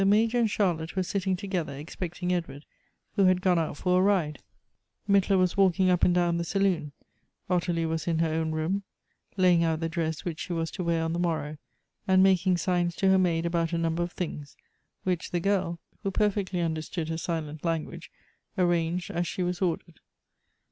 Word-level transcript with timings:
ijor 0.01 0.33
and 0.39 0.49
Char 0.49 0.73
lotte 0.73 0.95
were 0.95 1.03
sitting 1.03 1.35
together 1.35 1.75
expecting 1.77 2.33
Edward, 2.33 2.65
who 3.15 3.25
had 3.25 3.39
gone 3.39 3.59
out 3.59 3.77
for 3.77 3.99
a 3.99 4.01
ride; 4.01 4.39
Mittler 5.07 5.37
was 5.37 5.55
walking 5.55 5.91
up 5.91 6.03
and 6.03 6.15
down 6.15 6.37
the 6.39 6.43
saloon; 6.43 6.91
Ottilie 7.51 7.85
was 7.85 8.07
in 8.07 8.17
her 8.17 8.33
own 8.33 8.49
room, 8.49 8.81
laying 9.37 9.63
out 9.63 9.79
the 9.79 9.85
Elective 9.85 10.01
Affinities. 10.01 10.21
313 10.21 10.25
dress 10.25 10.25
which 10.25 10.39
she 10.39 10.53
was 10.53 10.71
to 10.71 10.83
wear 10.83 11.03
on 11.03 11.13
the 11.13 11.19
morrow, 11.19 11.57
and 12.07 12.23
making 12.23 12.57
signs 12.57 12.95
to 12.95 13.09
her 13.09 13.19
maid 13.19 13.45
about 13.45 13.73
a 13.73 13.77
number 13.77 14.01
of 14.01 14.15
tilings, 14.15 14.57
wliich 15.05 15.29
the 15.29 15.39
girl, 15.39 15.79
who 16.01 16.09
perfectly 16.09 16.61
understood 16.61 17.07
her 17.09 17.17
silent 17.19 17.63
language, 17.63 18.09
arranged 18.57 19.11
as 19.11 19.27
she 19.27 19.43
was 19.43 19.61
ordered. 19.61 19.99